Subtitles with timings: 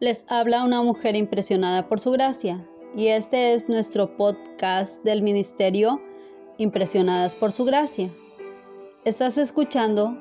[0.00, 6.00] Les habla una mujer impresionada por su gracia y este es nuestro podcast del ministerio
[6.56, 8.08] Impresionadas por su gracia.
[9.04, 10.16] Estás escuchando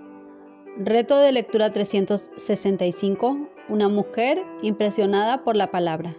[0.77, 6.15] Reto de lectura 365, una mujer impresionada por la palabra.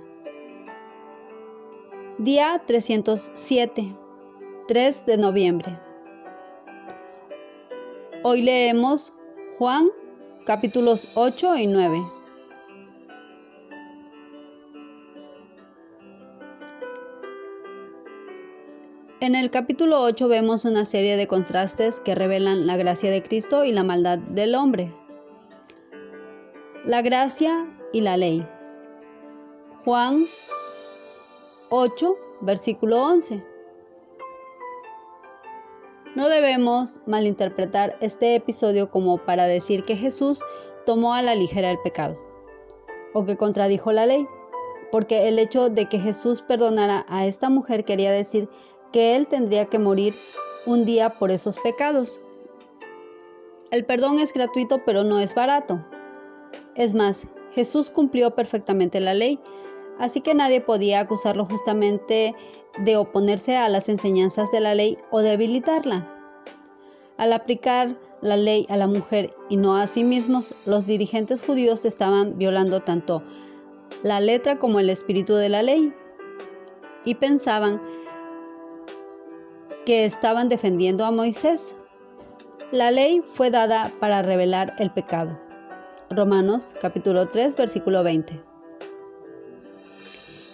[2.18, 3.92] Día 307,
[4.68, 5.80] 3 de noviembre.
[8.22, 9.14] Hoy leemos
[9.58, 9.88] Juan
[10.44, 12.17] capítulos 8 y 9.
[19.20, 23.64] En el capítulo 8 vemos una serie de contrastes que revelan la gracia de Cristo
[23.64, 24.94] y la maldad del hombre.
[26.84, 28.46] La gracia y la ley.
[29.84, 30.24] Juan
[31.70, 33.44] 8, versículo 11.
[36.14, 40.44] No debemos malinterpretar este episodio como para decir que Jesús
[40.86, 42.16] tomó a la ligera el pecado
[43.14, 44.28] o que contradijo la ley,
[44.92, 48.48] porque el hecho de que Jesús perdonara a esta mujer quería decir
[48.92, 50.14] que Él tendría que morir
[50.66, 52.20] un día por esos pecados.
[53.70, 55.84] El perdón es gratuito, pero no es barato.
[56.74, 59.38] Es más, Jesús cumplió perfectamente la ley,
[59.98, 62.34] así que nadie podía acusarlo justamente
[62.78, 66.14] de oponerse a las enseñanzas de la ley o debilitarla.
[67.16, 71.84] Al aplicar la ley a la mujer y no a sí mismos, los dirigentes judíos
[71.84, 73.22] estaban violando tanto
[74.02, 75.92] la letra como el espíritu de la ley
[77.04, 77.80] y pensaban
[79.88, 81.74] que estaban defendiendo a Moisés.
[82.72, 85.40] La ley fue dada para revelar el pecado.
[86.10, 88.38] Romanos capítulo 3 versículo 20.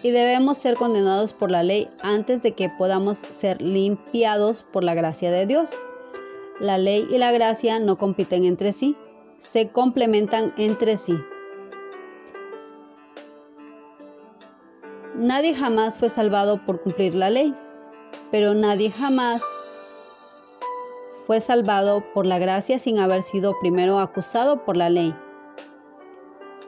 [0.05, 4.95] Y debemos ser condenados por la ley antes de que podamos ser limpiados por la
[4.95, 5.73] gracia de Dios.
[6.61, 8.97] La ley y la gracia no compiten entre sí,
[9.37, 11.19] se complementan entre sí.
[15.17, 17.53] Nadie jamás fue salvado por cumplir la ley
[18.35, 19.45] pero nadie jamás
[21.25, 25.15] fue salvado por la gracia sin haber sido primero acusado por la ley.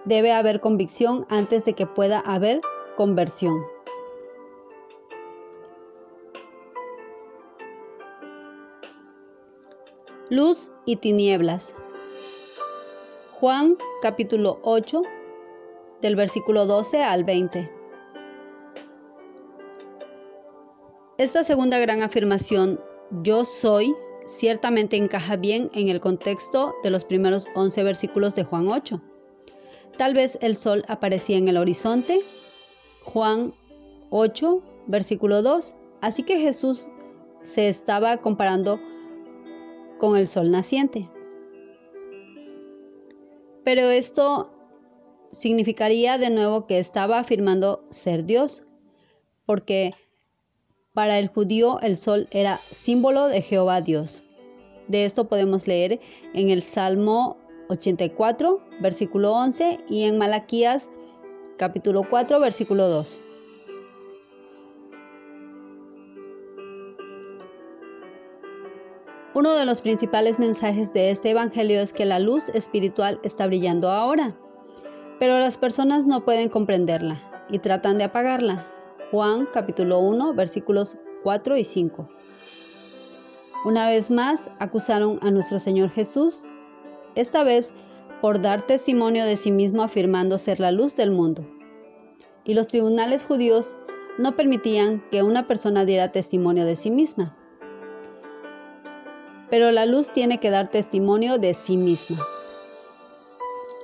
[0.04, 2.60] Debe haber convicción antes de que pueda haber
[2.96, 3.66] conversión.
[10.30, 11.74] Luz y tinieblas.
[13.32, 15.02] Juan capítulo 8
[16.00, 17.75] del versículo 12 al 20.
[21.26, 22.78] Esta segunda gran afirmación,
[23.24, 23.92] yo soy,
[24.26, 29.02] ciertamente encaja bien en el contexto de los primeros 11 versículos de Juan 8.
[29.98, 32.20] Tal vez el sol aparecía en el horizonte,
[33.02, 33.52] Juan
[34.10, 36.90] 8, versículo 2, así que Jesús
[37.42, 38.80] se estaba comparando
[39.98, 41.10] con el sol naciente.
[43.64, 44.52] Pero esto
[45.32, 48.62] significaría de nuevo que estaba afirmando ser Dios,
[49.44, 49.90] porque
[50.96, 54.22] para el judío el sol era símbolo de Jehová Dios.
[54.88, 56.00] De esto podemos leer
[56.32, 57.36] en el Salmo
[57.68, 60.88] 84, versículo 11 y en Malaquías
[61.58, 63.20] capítulo 4, versículo 2.
[69.34, 73.90] Uno de los principales mensajes de este Evangelio es que la luz espiritual está brillando
[73.90, 74.34] ahora,
[75.20, 77.20] pero las personas no pueden comprenderla
[77.50, 78.75] y tratan de apagarla.
[79.12, 82.08] Juan capítulo 1 versículos 4 y 5.
[83.64, 86.44] Una vez más acusaron a nuestro Señor Jesús,
[87.14, 87.70] esta vez
[88.20, 91.46] por dar testimonio de sí mismo afirmando ser la luz del mundo.
[92.44, 93.76] Y los tribunales judíos
[94.18, 97.36] no permitían que una persona diera testimonio de sí misma.
[99.50, 102.18] Pero la luz tiene que dar testimonio de sí misma.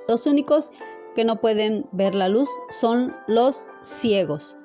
[0.08, 0.72] Los únicos
[1.14, 4.56] que no pueden ver la luz son los ciegos.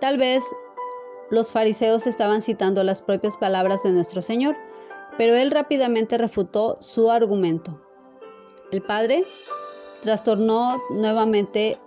[0.00, 0.44] Tal vez
[1.30, 4.56] los fariseos estaban citando las propias palabras de nuestro Señor,
[5.18, 7.80] pero él rápidamente refutó su argumento.
[8.72, 9.24] El Padre
[10.02, 11.78] trastornó nuevamente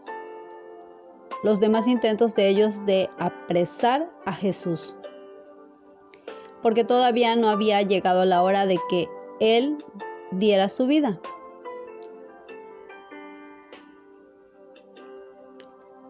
[1.44, 4.95] los demás intentos de ellos de apresar a Jesús,
[6.62, 9.77] porque todavía no había llegado la hora de que Él
[10.31, 11.19] diera su vida.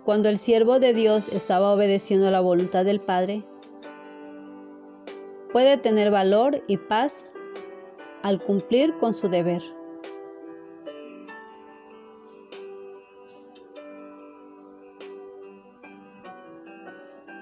[0.05, 3.41] Cuando el siervo de Dios estaba obedeciendo la voluntad del Padre,
[5.53, 7.25] puede tener valor y paz
[8.21, 9.61] al cumplir con su deber.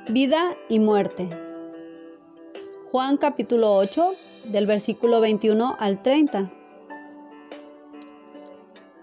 [0.10, 1.30] Vida y muerte.
[2.92, 4.14] Juan capítulo 8
[4.46, 6.52] del versículo 21 al 30.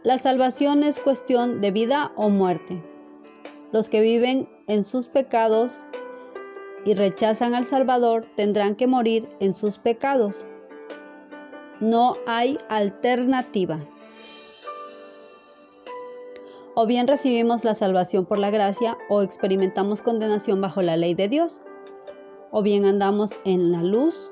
[0.05, 2.81] La salvación es cuestión de vida o muerte.
[3.70, 5.85] Los que viven en sus pecados
[6.85, 10.47] y rechazan al Salvador tendrán que morir en sus pecados.
[11.81, 13.79] No hay alternativa.
[16.75, 21.29] O bien recibimos la salvación por la gracia o experimentamos condenación bajo la ley de
[21.29, 21.61] Dios.
[22.50, 24.31] O bien andamos en la luz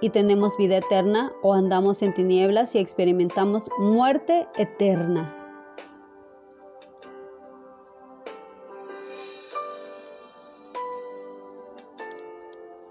[0.00, 5.39] y tenemos vida eterna o andamos en tinieblas y experimentamos muerte eterna.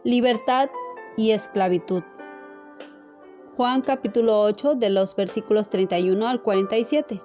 [0.05, 0.69] Libertad
[1.17, 2.03] y esclavitud.
[3.57, 7.21] Juan capítulo 8 de los versículos 31 al 47.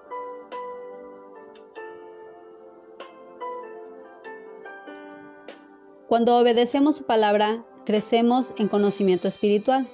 [6.08, 9.86] Cuando obedecemos su palabra, crecemos en conocimiento espiritual.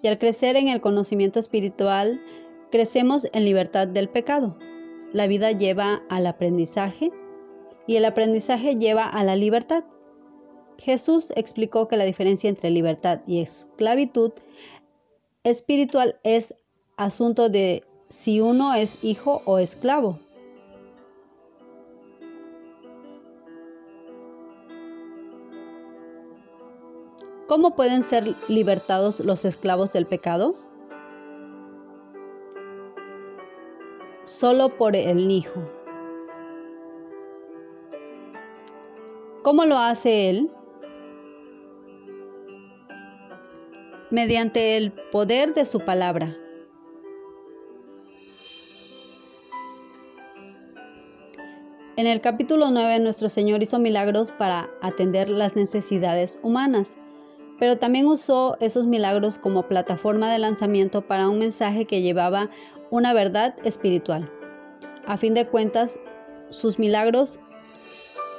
[0.00, 2.22] Y al crecer en el conocimiento espiritual,
[2.70, 4.56] crecemos en libertad del pecado.
[5.12, 7.10] La vida lleva al aprendizaje
[7.86, 9.84] y el aprendizaje lleva a la libertad.
[10.82, 14.32] Jesús explicó que la diferencia entre libertad y esclavitud
[15.44, 16.56] espiritual es
[16.96, 20.18] asunto de si uno es hijo o esclavo.
[27.46, 30.56] ¿Cómo pueden ser libertados los esclavos del pecado?
[34.24, 35.60] Solo por el Hijo.
[39.44, 40.50] ¿Cómo lo hace Él?
[44.12, 46.36] Mediante el poder de su palabra.
[51.96, 56.96] En el capítulo 9 nuestro Señor hizo milagros para atender las necesidades humanas
[57.62, 62.50] pero también usó esos milagros como plataforma de lanzamiento para un mensaje que llevaba
[62.90, 64.28] una verdad espiritual.
[65.06, 66.00] A fin de cuentas,
[66.48, 67.38] sus milagros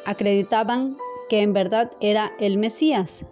[0.06, 0.98] acreditaban
[1.30, 3.26] que en verdad era el Mesías.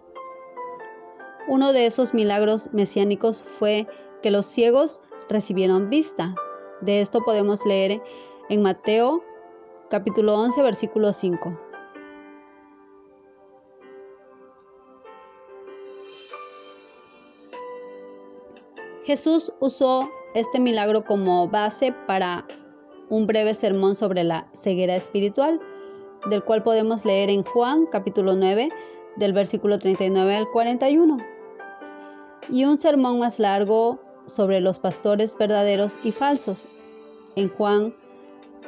[1.48, 3.88] Uno de esos milagros mesiánicos fue
[4.22, 6.36] que los ciegos recibieron vista.
[6.82, 8.02] De esto podemos leer
[8.50, 9.24] en Mateo
[9.90, 11.58] capítulo 11 versículo 5.
[19.04, 22.46] Jesús usó este milagro como base para
[23.10, 25.60] un breve sermón sobre la ceguera espiritual,
[26.30, 28.70] del cual podemos leer en Juan capítulo 9,
[29.16, 31.18] del versículo 39 al 41,
[32.50, 36.68] y un sermón más largo sobre los pastores verdaderos y falsos,
[37.36, 37.94] en Juan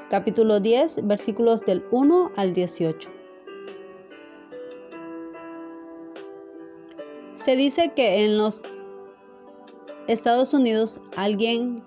[0.10, 3.10] capítulo 10, versículos del 1 al 18.
[7.34, 8.62] Se dice que en los
[10.08, 11.84] Estados Unidos alguien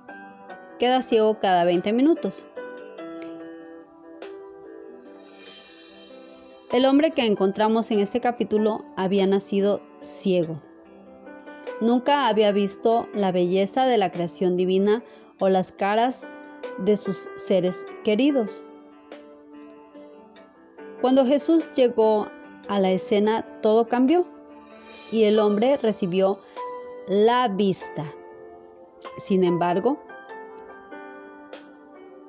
[0.79, 2.47] queda ciego cada 20 minutos.
[6.73, 10.61] El hombre que encontramos en este capítulo había nacido ciego.
[11.81, 15.05] Nunca había visto la belleza de la creación divina
[15.39, 16.27] o las caras
[16.79, 18.65] de sus seres queridos.
[21.01, 22.29] Cuando Jesús llegó
[22.69, 24.27] a la escena, todo cambió
[25.13, 26.41] y el hombre recibió
[27.07, 28.05] la vista.
[29.19, 30.01] Sin embargo,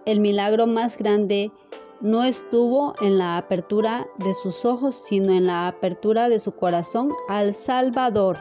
[0.05, 1.51] el milagro más grande
[2.01, 7.11] no estuvo en la apertura de sus ojos, sino en la apertura de su corazón
[7.27, 8.37] al Salvador.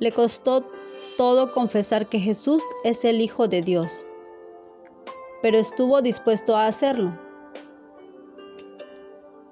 [0.00, 0.66] Le costó
[1.16, 4.06] todo confesar que Jesús es el Hijo de Dios,
[5.42, 7.12] pero estuvo dispuesto a hacerlo.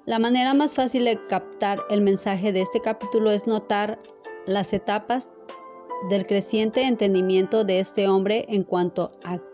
[0.05, 3.99] La manera más fácil de captar el mensaje de este capítulo es notar
[4.45, 5.31] las etapas
[6.09, 9.37] del creciente entendimiento de este hombre en cuanto a